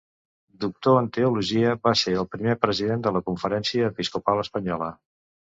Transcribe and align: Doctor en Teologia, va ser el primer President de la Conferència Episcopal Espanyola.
Doctor 0.63 0.95
en 1.01 1.09
Teologia, 1.17 1.75
va 1.89 1.93
ser 2.03 2.15
el 2.23 2.27
primer 2.37 2.57
President 2.65 3.07
de 3.09 3.15
la 3.19 3.21
Conferència 3.31 3.93
Episcopal 3.95 4.43
Espanyola. 4.49 4.91